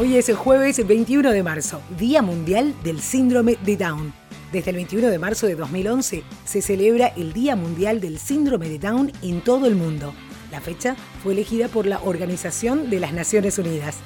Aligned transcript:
Hoy 0.00 0.16
es 0.16 0.30
el 0.30 0.34
jueves 0.34 0.86
21 0.86 1.30
de 1.30 1.42
marzo, 1.42 1.82
Día 1.98 2.22
Mundial 2.22 2.74
del 2.82 3.02
Síndrome 3.02 3.58
de 3.66 3.76
Down. 3.76 4.14
Desde 4.50 4.70
el 4.70 4.76
21 4.76 5.08
de 5.08 5.18
marzo 5.18 5.46
de 5.46 5.56
2011 5.56 6.22
se 6.46 6.62
celebra 6.62 7.08
el 7.08 7.34
Día 7.34 7.54
Mundial 7.54 8.00
del 8.00 8.18
Síndrome 8.18 8.70
de 8.70 8.78
Down 8.78 9.12
en 9.20 9.42
todo 9.42 9.66
el 9.66 9.76
mundo. 9.76 10.14
La 10.50 10.62
fecha 10.62 10.96
fue 11.22 11.34
elegida 11.34 11.68
por 11.68 11.84
la 11.84 12.00
Organización 12.02 12.88
de 12.88 12.98
las 12.98 13.12
Naciones 13.12 13.58
Unidas. 13.58 13.98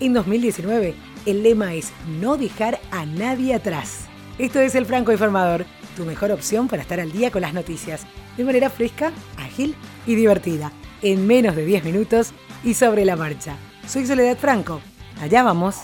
En 0.00 0.14
2019, 0.14 0.94
el 1.26 1.42
lema 1.42 1.74
es 1.74 1.92
No 2.18 2.38
dejar 2.38 2.80
a 2.90 3.04
nadie 3.04 3.52
atrás. 3.54 4.06
Esto 4.38 4.58
es 4.58 4.74
El 4.74 4.86
Franco 4.86 5.12
Informador, 5.12 5.66
tu 5.98 6.06
mejor 6.06 6.32
opción 6.32 6.66
para 6.66 6.80
estar 6.80 6.98
al 6.98 7.12
día 7.12 7.30
con 7.30 7.42
las 7.42 7.52
noticias, 7.52 8.06
de 8.38 8.44
manera 8.44 8.70
fresca, 8.70 9.12
ágil 9.36 9.74
y 10.06 10.14
divertida, 10.14 10.72
en 11.02 11.26
menos 11.26 11.54
de 11.56 11.66
10 11.66 11.84
minutos 11.84 12.32
y 12.64 12.72
sobre 12.72 13.04
la 13.04 13.16
marcha. 13.16 13.58
Soy 13.86 14.06
Soledad 14.06 14.38
Franco. 14.38 14.80
Allá 15.22 15.44
vamos. 15.44 15.76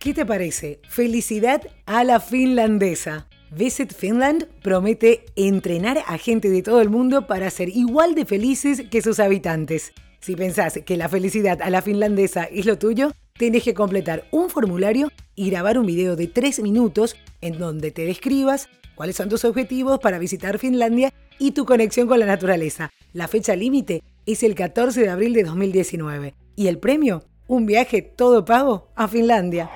¿Qué 0.00 0.12
te 0.12 0.26
parece? 0.26 0.80
Felicidad 0.88 1.62
a 1.86 2.02
la 2.02 2.18
finlandesa. 2.18 3.28
Visit 3.52 3.94
Finland 3.94 4.48
promete 4.62 5.24
entrenar 5.36 6.02
a 6.08 6.18
gente 6.18 6.50
de 6.50 6.60
todo 6.60 6.80
el 6.80 6.90
mundo 6.90 7.28
para 7.28 7.48
ser 7.50 7.68
igual 7.68 8.16
de 8.16 8.26
felices 8.26 8.82
que 8.90 9.00
sus 9.00 9.20
habitantes. 9.20 9.92
Si 10.18 10.34
pensás 10.34 10.80
que 10.84 10.96
la 10.96 11.08
felicidad 11.08 11.62
a 11.62 11.70
la 11.70 11.82
finlandesa 11.82 12.42
es 12.50 12.66
lo 12.66 12.76
tuyo, 12.76 13.12
tenés 13.38 13.62
que 13.62 13.74
completar 13.74 14.24
un 14.32 14.50
formulario 14.50 15.12
y 15.36 15.50
grabar 15.50 15.78
un 15.78 15.86
video 15.86 16.16
de 16.16 16.26
3 16.26 16.62
minutos 16.62 17.14
en 17.42 17.60
donde 17.60 17.92
te 17.92 18.04
describas 18.06 18.68
cuáles 18.96 19.14
son 19.14 19.28
tus 19.28 19.44
objetivos 19.44 20.00
para 20.00 20.18
visitar 20.18 20.58
Finlandia 20.58 21.12
y 21.38 21.52
tu 21.52 21.64
conexión 21.64 22.08
con 22.08 22.18
la 22.18 22.26
naturaleza. 22.26 22.90
La 23.12 23.28
fecha 23.28 23.54
límite 23.54 24.02
es 24.26 24.42
el 24.42 24.56
14 24.56 25.00
de 25.00 25.10
abril 25.10 25.32
de 25.32 25.44
2019 25.44 26.41
y 26.56 26.68
el 26.68 26.78
premio, 26.78 27.24
un 27.46 27.66
viaje 27.66 28.02
todo 28.02 28.44
pago 28.44 28.88
a 28.94 29.08
Finlandia. 29.08 29.70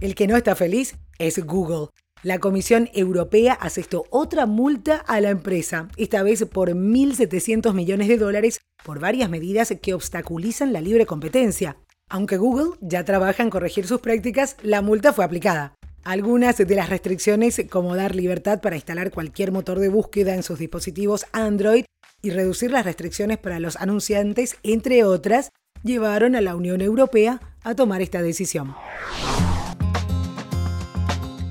El 0.00 0.14
que 0.14 0.26
no 0.26 0.36
está 0.36 0.54
feliz 0.54 0.96
es 1.18 1.44
Google. 1.44 1.88
La 2.22 2.38
Comisión 2.38 2.88
Europea 2.94 3.52
asestó 3.52 4.04
otra 4.10 4.46
multa 4.46 4.96
a 5.06 5.20
la 5.20 5.30
empresa, 5.30 5.88
esta 5.96 6.22
vez 6.22 6.44
por 6.46 6.70
1.700 6.70 7.72
millones 7.74 8.08
de 8.08 8.18
dólares 8.18 8.60
por 8.84 9.00
varias 9.00 9.30
medidas 9.30 9.72
que 9.80 9.94
obstaculizan 9.94 10.72
la 10.72 10.80
libre 10.80 11.06
competencia. 11.06 11.76
Aunque 12.08 12.36
Google 12.36 12.76
ya 12.80 13.04
trabaja 13.04 13.42
en 13.42 13.50
corregir 13.50 13.86
sus 13.86 14.00
prácticas, 14.00 14.56
la 14.62 14.82
multa 14.82 15.12
fue 15.12 15.24
aplicada. 15.24 15.74
Algunas 16.04 16.56
de 16.56 16.74
las 16.74 16.88
restricciones, 16.88 17.60
como 17.70 17.94
dar 17.94 18.14
libertad 18.14 18.60
para 18.60 18.76
instalar 18.76 19.10
cualquier 19.10 19.52
motor 19.52 19.78
de 19.78 19.88
búsqueda 19.88 20.34
en 20.34 20.42
sus 20.42 20.58
dispositivos 20.58 21.26
Android 21.32 21.84
y 22.22 22.30
reducir 22.30 22.70
las 22.70 22.84
restricciones 22.84 23.38
para 23.38 23.60
los 23.60 23.76
anunciantes, 23.76 24.56
entre 24.62 25.04
otras, 25.04 25.50
llevaron 25.82 26.34
a 26.34 26.40
la 26.40 26.56
Unión 26.56 26.80
Europea 26.80 27.40
a 27.62 27.74
tomar 27.74 28.02
esta 28.02 28.22
decisión. 28.22 28.74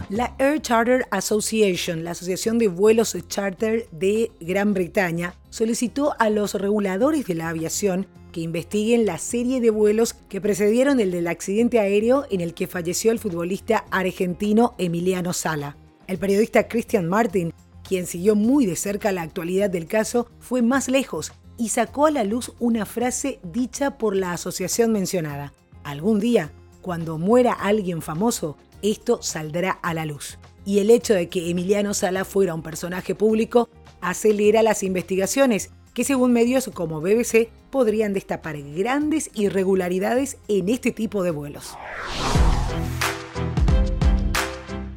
La 0.10 0.36
Air 0.40 0.62
Charter 0.62 1.06
Association, 1.12 2.06
la 2.06 2.12
Asociación 2.12 2.58
de 2.58 2.70
Vuelos 2.70 3.18
Charter 3.28 3.90
de 3.92 4.32
Gran 4.40 4.74
Bretaña, 4.74 5.34
solicitó 5.50 6.16
a 6.18 6.30
los 6.30 6.54
reguladores 6.54 7.26
de 7.26 7.36
la 7.36 7.50
aviación 7.50 8.08
que 8.32 8.40
investiguen 8.42 9.06
la 9.06 9.18
serie 9.18 9.60
de 9.60 9.70
vuelos 9.70 10.14
que 10.14 10.40
precedieron 10.40 11.00
el 11.00 11.12
del 11.12 11.28
accidente 11.28 11.80
aéreo 11.80 12.26
en 12.30 12.40
el 12.40 12.54
que 12.54 12.68
falleció 12.68 13.12
el 13.12 13.20
futbolista 13.20 13.86
argentino 13.92 14.76
Emiliano 14.78 15.34
Sala. 15.34 15.76
El 16.08 16.20
periodista 16.20 16.70
Christian 16.70 17.08
Martin, 17.08 17.54
quien 17.88 18.06
siguió 18.06 18.36
muy 18.36 18.66
de 18.66 18.76
cerca 18.76 19.12
la 19.12 19.22
actualidad 19.22 19.70
del 19.70 19.88
caso, 19.88 20.30
fue 20.40 20.62
más 20.62 20.90
lejos 20.90 21.32
y 21.58 21.70
sacó 21.70 22.06
a 22.06 22.12
la 22.12 22.24
luz 22.24 22.52
una 22.60 22.86
frase 22.86 23.40
dicha 23.44 23.98
por 23.98 24.16
la 24.16 24.34
asociación 24.34 24.92
mencionada. 24.92 25.54
Algún 25.84 26.20
día, 26.20 26.52
cuando 26.82 27.18
muera 27.18 27.54
alguien 27.54 28.02
famoso, 28.02 28.58
esto 28.82 29.22
saldrá 29.22 29.72
a 29.72 29.94
la 29.94 30.06
luz. 30.06 30.38
Y 30.66 30.80
el 30.80 30.92
hecho 30.92 31.14
de 31.14 31.30
que 31.30 31.50
Emiliano 31.50 31.94
Sala 31.94 32.26
fuera 32.26 32.54
un 32.54 32.62
personaje 32.62 33.16
público 33.16 33.70
acelera 34.02 34.62
las 34.64 34.84
investigaciones 34.84 35.72
que 35.94 36.04
según 36.04 36.34
medios 36.34 36.70
como 36.74 37.02
BBC 37.02 37.50
podrían 37.72 38.14
destapar 38.14 38.62
grandes 38.62 39.32
irregularidades 39.34 40.38
en 40.48 40.70
este 40.70 40.92
tipo 40.92 41.24
de 41.24 41.32
vuelos. 41.32 41.76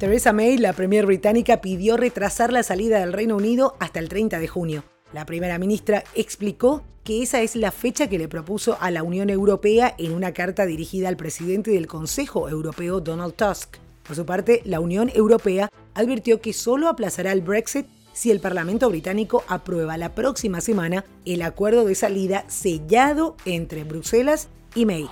Theresa 0.01 0.33
May, 0.33 0.57
la 0.57 0.73
premier 0.73 1.05
británica, 1.05 1.61
pidió 1.61 1.95
retrasar 1.95 2.51
la 2.51 2.63
salida 2.63 2.99
del 2.99 3.13
Reino 3.13 3.35
Unido 3.35 3.75
hasta 3.79 3.99
el 3.99 4.09
30 4.09 4.39
de 4.39 4.47
junio. 4.47 4.83
La 5.13 5.27
primera 5.27 5.59
ministra 5.59 6.03
explicó 6.15 6.81
que 7.03 7.21
esa 7.21 7.41
es 7.43 7.55
la 7.55 7.69
fecha 7.69 8.09
que 8.09 8.17
le 8.17 8.27
propuso 8.27 8.79
a 8.81 8.89
la 8.89 9.03
Unión 9.03 9.29
Europea 9.29 9.93
en 9.99 10.13
una 10.13 10.31
carta 10.31 10.65
dirigida 10.65 11.07
al 11.07 11.17
presidente 11.17 11.69
del 11.69 11.85
Consejo 11.85 12.49
Europeo, 12.49 12.99
Donald 12.99 13.35
Tusk. 13.35 13.77
Por 14.01 14.15
su 14.15 14.25
parte, 14.25 14.63
la 14.65 14.79
Unión 14.79 15.11
Europea 15.13 15.69
advirtió 15.93 16.41
que 16.41 16.53
solo 16.53 16.89
aplazará 16.89 17.31
el 17.31 17.41
Brexit 17.41 17.85
si 18.11 18.31
el 18.31 18.39
Parlamento 18.39 18.89
británico 18.89 19.43
aprueba 19.47 19.97
la 19.97 20.15
próxima 20.15 20.61
semana 20.61 21.05
el 21.25 21.43
acuerdo 21.43 21.85
de 21.85 21.93
salida 21.93 22.43
sellado 22.47 23.37
entre 23.45 23.83
Bruselas 23.83 24.49
y 24.73 24.87
May. 24.87 25.07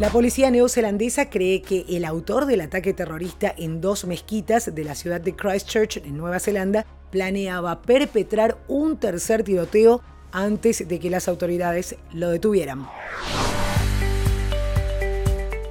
La 0.00 0.08
policía 0.08 0.50
neozelandesa 0.50 1.28
cree 1.28 1.60
que 1.60 1.84
el 1.86 2.06
autor 2.06 2.46
del 2.46 2.62
ataque 2.62 2.94
terrorista 2.94 3.54
en 3.54 3.82
dos 3.82 4.06
mezquitas 4.06 4.74
de 4.74 4.82
la 4.82 4.94
ciudad 4.94 5.20
de 5.20 5.36
Christchurch, 5.36 5.98
en 5.98 6.16
Nueva 6.16 6.40
Zelanda, 6.40 6.86
planeaba 7.10 7.82
perpetrar 7.82 8.56
un 8.66 8.96
tercer 8.96 9.44
tiroteo 9.44 10.00
antes 10.32 10.88
de 10.88 10.98
que 10.98 11.10
las 11.10 11.28
autoridades 11.28 11.96
lo 12.14 12.30
detuvieran. 12.30 12.88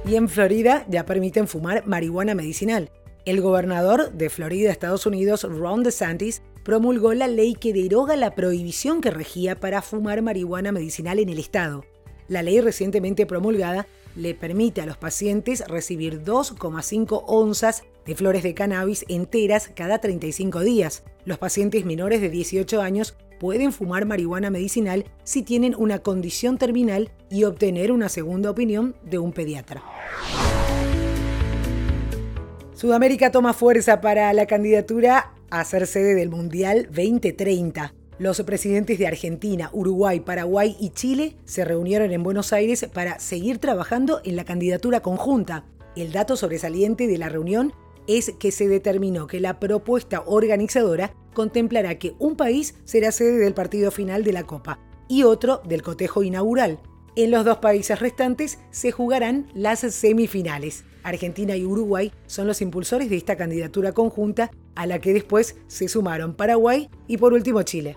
Y 0.06 0.14
en 0.14 0.28
Florida 0.28 0.86
ya 0.88 1.04
permiten 1.04 1.48
fumar 1.48 1.84
marihuana 1.88 2.36
medicinal. 2.36 2.88
El 3.24 3.40
gobernador 3.40 4.12
de 4.12 4.30
Florida, 4.30 4.70
Estados 4.70 5.06
Unidos, 5.06 5.42
Ron 5.42 5.82
DeSantis, 5.82 6.40
promulgó 6.62 7.14
la 7.14 7.26
ley 7.26 7.54
que 7.54 7.72
deroga 7.72 8.14
la 8.14 8.36
prohibición 8.36 9.00
que 9.00 9.10
regía 9.10 9.58
para 9.58 9.82
fumar 9.82 10.22
marihuana 10.22 10.70
medicinal 10.70 11.18
en 11.18 11.30
el 11.30 11.40
estado. 11.40 11.84
La 12.28 12.44
ley 12.44 12.60
recientemente 12.60 13.26
promulgada 13.26 13.88
le 14.16 14.34
permite 14.34 14.80
a 14.80 14.86
los 14.86 14.96
pacientes 14.96 15.62
recibir 15.66 16.22
2,5 16.22 17.24
onzas 17.26 17.84
de 18.06 18.14
flores 18.14 18.42
de 18.42 18.54
cannabis 18.54 19.04
enteras 19.08 19.70
cada 19.74 19.98
35 19.98 20.60
días. 20.60 21.04
Los 21.24 21.38
pacientes 21.38 21.84
menores 21.84 22.20
de 22.20 22.30
18 22.30 22.80
años 22.80 23.16
pueden 23.38 23.72
fumar 23.72 24.06
marihuana 24.06 24.50
medicinal 24.50 25.04
si 25.24 25.42
tienen 25.42 25.74
una 25.76 26.00
condición 26.00 26.58
terminal 26.58 27.10
y 27.30 27.44
obtener 27.44 27.92
una 27.92 28.08
segunda 28.08 28.50
opinión 28.50 28.96
de 29.02 29.18
un 29.18 29.32
pediatra. 29.32 29.82
Sudamérica 32.74 33.30
toma 33.30 33.52
fuerza 33.52 34.00
para 34.00 34.32
la 34.32 34.46
candidatura 34.46 35.34
a 35.50 35.64
ser 35.64 35.86
sede 35.86 36.14
del 36.14 36.30
Mundial 36.30 36.86
2030. 36.86 37.94
Los 38.20 38.42
presidentes 38.42 38.98
de 38.98 39.06
Argentina, 39.06 39.70
Uruguay, 39.72 40.20
Paraguay 40.20 40.76
y 40.78 40.90
Chile 40.90 41.36
se 41.46 41.64
reunieron 41.64 42.12
en 42.12 42.22
Buenos 42.22 42.52
Aires 42.52 42.86
para 42.92 43.18
seguir 43.18 43.56
trabajando 43.56 44.20
en 44.24 44.36
la 44.36 44.44
candidatura 44.44 45.00
conjunta. 45.00 45.64
El 45.96 46.12
dato 46.12 46.36
sobresaliente 46.36 47.06
de 47.06 47.16
la 47.16 47.30
reunión 47.30 47.72
es 48.06 48.34
que 48.38 48.52
se 48.52 48.68
determinó 48.68 49.26
que 49.26 49.40
la 49.40 49.58
propuesta 49.58 50.22
organizadora 50.26 51.14
contemplará 51.32 51.98
que 51.98 52.14
un 52.18 52.36
país 52.36 52.74
será 52.84 53.10
sede 53.10 53.38
del 53.38 53.54
partido 53.54 53.90
final 53.90 54.22
de 54.22 54.34
la 54.34 54.44
Copa 54.44 54.80
y 55.08 55.22
otro 55.22 55.62
del 55.64 55.80
cotejo 55.80 56.22
inaugural. 56.22 56.78
En 57.16 57.30
los 57.30 57.46
dos 57.46 57.56
países 57.56 58.00
restantes 58.00 58.58
se 58.70 58.92
jugarán 58.92 59.46
las 59.54 59.80
semifinales. 59.80 60.84
Argentina 61.04 61.56
y 61.56 61.64
Uruguay 61.64 62.12
son 62.26 62.46
los 62.46 62.60
impulsores 62.60 63.08
de 63.08 63.16
esta 63.16 63.36
candidatura 63.36 63.92
conjunta 63.92 64.50
a 64.74 64.86
la 64.86 64.98
que 64.98 65.12
después 65.12 65.56
se 65.66 65.88
sumaron 65.88 66.34
Paraguay 66.34 66.88
y 67.06 67.16
por 67.16 67.32
último 67.32 67.62
Chile. 67.62 67.96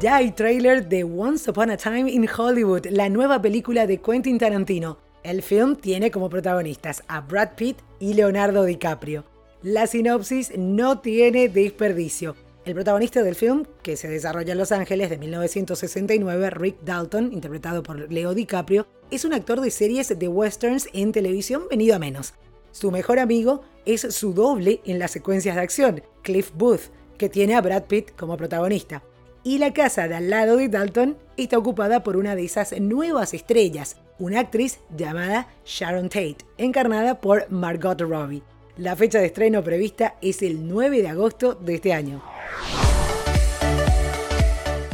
Ya 0.00 0.16
hay 0.16 0.30
trailer 0.30 0.88
de 0.88 1.02
Once 1.02 1.50
Upon 1.50 1.70
a 1.70 1.76
Time 1.76 2.08
in 2.10 2.28
Hollywood, 2.28 2.86
la 2.86 3.08
nueva 3.08 3.42
película 3.42 3.86
de 3.86 3.98
Quentin 4.00 4.38
Tarantino. 4.38 4.98
El 5.24 5.42
film 5.42 5.74
tiene 5.74 6.12
como 6.12 6.30
protagonistas 6.30 7.02
a 7.08 7.20
Brad 7.20 7.56
Pitt 7.56 7.78
y 7.98 8.14
Leonardo 8.14 8.64
DiCaprio. 8.64 9.24
La 9.62 9.88
sinopsis 9.88 10.56
no 10.56 11.00
tiene 11.00 11.48
desperdicio. 11.48 12.36
El 12.68 12.74
protagonista 12.74 13.22
del 13.22 13.34
film, 13.34 13.64
que 13.82 13.96
se 13.96 14.08
desarrolla 14.08 14.52
en 14.52 14.58
Los 14.58 14.72
Ángeles 14.72 15.08
de 15.08 15.16
1969, 15.16 16.50
Rick 16.50 16.76
Dalton, 16.82 17.32
interpretado 17.32 17.82
por 17.82 18.12
Leo 18.12 18.34
DiCaprio, 18.34 18.86
es 19.10 19.24
un 19.24 19.32
actor 19.32 19.62
de 19.62 19.70
series 19.70 20.18
de 20.18 20.28
westerns 20.28 20.86
en 20.92 21.12
televisión 21.12 21.62
venido 21.70 21.96
a 21.96 21.98
menos. 21.98 22.34
Su 22.70 22.90
mejor 22.90 23.20
amigo 23.20 23.62
es 23.86 24.02
su 24.14 24.34
doble 24.34 24.82
en 24.84 24.98
las 24.98 25.12
secuencias 25.12 25.56
de 25.56 25.62
acción, 25.62 26.02
Cliff 26.20 26.50
Booth, 26.52 26.90
que 27.16 27.30
tiene 27.30 27.54
a 27.54 27.62
Brad 27.62 27.84
Pitt 27.84 28.10
como 28.18 28.36
protagonista. 28.36 29.02
Y 29.42 29.56
la 29.56 29.72
casa 29.72 30.06
de 30.06 30.16
al 30.16 30.28
lado 30.28 30.58
de 30.58 30.68
Dalton 30.68 31.16
está 31.38 31.56
ocupada 31.56 32.02
por 32.02 32.18
una 32.18 32.36
de 32.36 32.44
esas 32.44 32.78
nuevas 32.78 33.32
estrellas, 33.32 33.96
una 34.18 34.40
actriz 34.40 34.80
llamada 34.94 35.48
Sharon 35.64 36.10
Tate, 36.10 36.44
encarnada 36.58 37.18
por 37.18 37.50
Margot 37.50 37.98
Robbie. 37.98 38.42
La 38.78 38.94
fecha 38.94 39.18
de 39.18 39.26
estreno 39.26 39.64
prevista 39.64 40.14
es 40.22 40.40
el 40.40 40.68
9 40.68 41.02
de 41.02 41.08
agosto 41.08 41.56
de 41.56 41.74
este 41.74 41.92
año. 41.92 42.22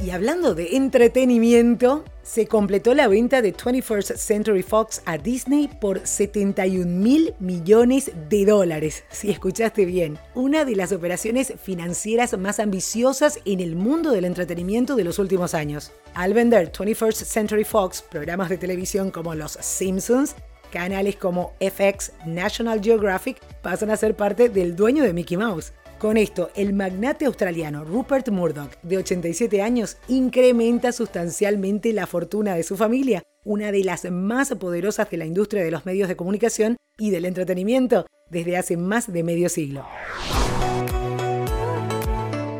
Y 0.03 0.09
hablando 0.09 0.55
de 0.55 0.77
entretenimiento, 0.77 2.03
se 2.23 2.47
completó 2.47 2.95
la 2.95 3.09
venta 3.09 3.43
de 3.43 3.55
21st 3.55 4.17
Century 4.17 4.63
Fox 4.63 5.03
a 5.05 5.19
Disney 5.19 5.69
por 5.69 6.07
71 6.07 6.87
mil 6.87 7.35
millones 7.41 8.11
de 8.31 8.47
dólares. 8.47 9.05
Si 9.11 9.31
escuchaste 9.31 9.85
bien, 9.85 10.19
una 10.35 10.65
de 10.65 10.77
las 10.77 10.93
operaciones 10.93 11.53
financieras 11.63 12.39
más 12.39 12.61
ambiciosas 12.61 13.39
en 13.45 13.61
el 13.61 13.77
mundo 13.77 14.13
del 14.13 14.25
entretenimiento 14.25 14.97
de 14.97 15.05
los 15.05 15.19
últimos 15.19 15.53
años. 15.53 15.93
Al 16.15 16.33
vender 16.33 16.73
21st 16.73 17.25
Century 17.25 17.65
Fox 17.65 18.01
programas 18.01 18.49
de 18.49 18.57
televisión 18.57 19.11
como 19.11 19.35
Los 19.35 19.53
Simpsons, 19.53 20.37
canales 20.75 21.15
como 21.15 21.53
FX, 21.61 22.13
National 22.27 22.83
Geographic 22.83 23.41
pasan 23.63 23.91
a 23.91 23.97
ser 23.97 24.17
parte 24.17 24.49
del 24.49 24.75
dueño 24.75 25.05
de 25.05 25.13
Mickey 25.13 25.37
Mouse. 25.37 25.73
Con 26.01 26.17
esto, 26.17 26.51
el 26.57 26.73
magnate 26.73 27.27
australiano 27.27 27.85
Rupert 27.85 28.29
Murdoch, 28.31 28.73
de 28.83 28.99
87 28.99 29.63
años, 29.63 29.99
incrementa 30.09 30.91
sustancialmente 30.91 31.93
la 31.93 32.09
fortuna 32.09 32.57
de 32.57 32.65
su 32.65 32.77
familia, 32.77 33.23
una 33.45 33.71
de 33.71 33.85
las 33.85 34.11
más 34.11 34.53
poderosas 34.57 35.09
de 35.09 35.17
la 35.17 35.27
industria 35.27 35.63
de 35.63 35.71
los 35.71 35.87
medios 35.87 36.09
de 36.09 36.17
comunicación 36.17 36.77
y 36.99 37.11
del 37.11 37.25
entretenimiento 37.25 38.05
desde 38.29 38.57
hace 38.57 38.77
más 38.77 39.13
de 39.13 39.23
medio 39.23 39.49
siglo. 39.49 39.87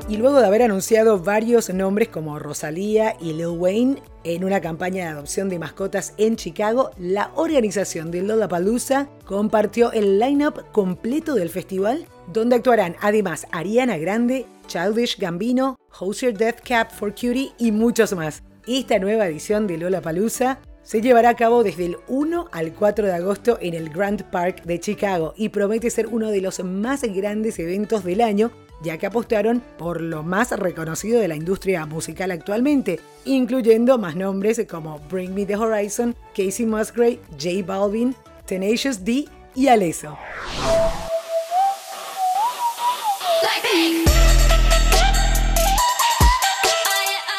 Y 0.07 0.19
luego 0.19 0.39
de 0.39 0.47
haber 0.47 0.63
anunciado 0.63 1.19
varios 1.19 1.73
nombres 1.73 2.09
como 2.09 2.39
Rosalía 2.39 3.17
y 3.23 3.33
Lil 3.33 3.47
Wayne 3.47 4.03
en 4.23 4.45
una 4.45 4.61
campaña 4.61 5.05
de 5.05 5.11
adopción 5.11 5.49
de 5.49 5.59
mascotas 5.59 6.13
en 6.19 6.37
Chicago, 6.37 6.91
la 6.99 7.31
organización 7.37 8.11
de 8.11 8.21
Lollapalooza 8.21 9.09
compartió 9.25 9.93
el 9.93 10.19
line-up 10.19 10.71
completo 10.73 11.35
del 11.35 11.49
festival, 11.49 12.07
donde 12.31 12.57
actuarán 12.57 12.97
además 13.01 13.47
Ariana 13.51 13.97
Grande, 13.97 14.45
Childish 14.67 15.19
Gambino, 15.19 15.79
Hosier 15.99 16.37
Death 16.37 16.61
Cap 16.69 16.91
for 16.91 17.15
Cutie 17.15 17.53
y 17.57 17.73
muchos 17.73 18.13
más. 18.15 18.43
Esta 18.67 18.99
nueva 18.99 19.27
edición 19.27 19.67
de 19.67 19.79
Lollapalooza 19.79 20.59
se 20.83 21.01
llevará 21.01 21.31
a 21.31 21.37
cabo 21.37 21.65
desde 21.65 21.87
el 21.87 21.97
1 22.09 22.49
al 22.53 22.75
4 22.75 23.07
de 23.07 23.15
agosto 23.15 23.57
en 23.63 23.73
el 23.73 23.89
Grand 23.89 24.23
Park 24.25 24.65
de 24.65 24.79
Chicago 24.79 25.33
y 25.35 25.49
promete 25.49 25.89
ser 25.89 26.09
uno 26.09 26.31
de 26.31 26.43
los 26.43 26.63
más 26.63 27.03
grandes 27.05 27.59
eventos 27.59 28.05
del 28.05 28.21
año 28.21 28.51
ya 28.85 28.99
que 28.99 29.07
apostaron 29.07 29.63
por 29.79 30.01
lo 30.01 30.23
más 30.23 30.51
reconocido 30.53 31.21
de 31.21 31.29
la 31.29 31.35
industria 31.35 31.87
musical 31.87 32.31
actualmente, 32.31 33.01
incluyendo 33.25 33.99
más 33.99 34.15
nombres 34.15 34.65
como 34.71 35.01
Bring 35.11 35.35
Me 35.35 35.47
the 35.47 35.57
Horizon, 35.57 36.15
Casey 36.37 36.67
Musgrave, 36.67 37.19
J 37.33 37.65
Balvin, 37.67 38.15
Tenacious 38.47 39.05
D 39.05 39.27
y 39.55 39.69
Alesso. 39.69 40.17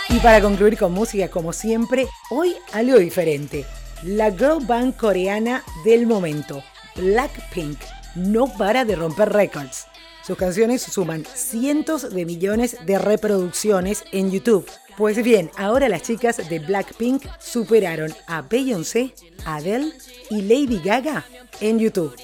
Y 0.10 0.20
para 0.20 0.42
concluir 0.42 0.78
con 0.78 0.94
música, 0.94 1.30
como 1.30 1.52
siempre, 1.52 2.08
hoy 2.32 2.56
algo 2.72 2.98
diferente. 2.98 3.66
La 4.04 4.32
girl 4.32 4.66
band 4.66 4.96
coreana 4.96 5.64
del 5.84 6.08
momento, 6.08 6.64
Blackpink, 6.96 7.78
no 8.16 8.48
para 8.58 8.86
de 8.86 8.96
romper 8.96 9.34
récords. 9.34 9.88
Sus 10.26 10.38
canciones 10.38 10.82
suman 10.82 11.24
cientos 11.36 12.10
de 12.10 12.26
millones 12.26 12.78
de 12.84 12.98
reproducciones 12.98 14.04
en 14.12 14.32
YouTube. 14.32 14.68
Pues 14.98 15.22
bien, 15.22 15.52
ahora 15.56 15.88
las 15.88 16.02
chicas 16.02 16.38
de 16.50 16.58
Blackpink 16.58 17.24
superaron 17.40 18.12
a 18.26 18.42
Beyoncé, 18.42 19.14
Adele 19.46 19.92
y 20.32 20.42
Lady 20.42 20.82
Gaga 20.84 21.26
en 21.62 21.78
YouTube. 21.78 22.16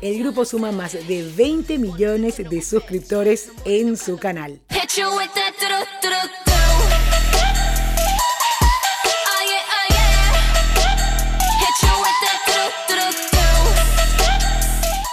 El 0.00 0.20
grupo 0.20 0.44
suma 0.44 0.70
más 0.70 0.92
de 0.92 1.32
20 1.36 1.78
millones 1.78 2.36
de 2.36 2.62
suscriptores 2.62 3.50
en 3.64 3.96
su 3.96 4.18
canal. 4.18 4.60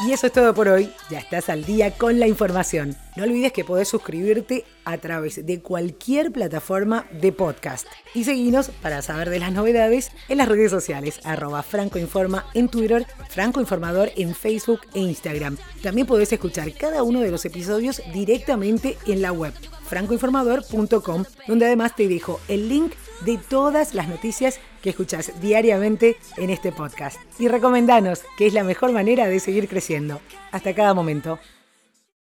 Y 0.06 0.12
eso 0.12 0.28
es 0.28 0.34
todo 0.34 0.54
por 0.54 0.68
hoy. 0.68 0.92
Ya 1.10 1.18
estás 1.18 1.50
al 1.50 1.66
día 1.66 1.90
con 1.98 2.20
la 2.20 2.28
información. 2.28 2.96
No 3.16 3.24
olvides 3.24 3.52
que 3.52 3.64
podés 3.64 3.88
suscribirte 3.88 4.64
a 4.84 5.00
través 5.00 5.44
de 5.44 5.62
cualquier 5.62 6.32
plataforma 6.32 7.08
de 7.12 7.32
podcast. 7.32 7.88
Y 8.14 8.24
seguinos 8.24 8.70
para 8.84 9.02
saber 9.02 9.32
de 9.32 9.40
las 9.40 9.52
novedades 9.52 10.12
en 10.30 10.38
las 10.38 10.48
redes 10.48 10.70
sociales. 10.70 11.20
Arroba 11.24 11.64
Franco 11.64 11.98
Informa 11.98 12.46
en 12.54 12.70
Twitter, 12.70 13.08
Franco 13.30 13.60
Informador 13.60 14.12
en 14.16 14.36
Facebook 14.36 14.82
e 14.94 15.00
Instagram. 15.00 15.58
También 15.82 16.06
podés 16.06 16.32
escuchar 16.32 16.72
cada 16.74 17.02
uno 17.02 17.22
de 17.22 17.32
los 17.32 17.44
episodios 17.46 18.04
directamente 18.14 19.00
en 19.08 19.24
la 19.24 19.32
web 19.32 19.54
francoinformador.com, 19.88 21.26
donde 21.48 21.66
además 21.66 21.96
te 21.96 22.08
dejo 22.08 22.40
el 22.48 22.70
link 22.70 22.94
de 23.22 23.38
todas 23.38 23.94
las 23.94 24.08
noticias 24.08 24.60
que 24.82 24.90
escuchas 24.90 25.32
diariamente 25.42 26.18
en 26.38 26.50
este 26.50 26.72
podcast. 26.72 27.18
Y 27.40 27.48
recomendanos, 27.48 28.24
que 28.38 28.48
es 28.48 28.54
la 28.54 28.64
mejor 28.64 28.92
manera 28.92 29.28
de 29.28 29.40
seguir 29.40 29.68
creciendo. 29.68 30.20
Hasta 30.52 30.76
cada 30.76 30.94
momento. 30.94 31.40